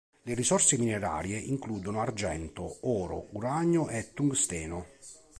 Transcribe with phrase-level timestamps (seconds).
[0.23, 4.87] Le risorse minerarie includono argento, oro, uranio e tungsteno.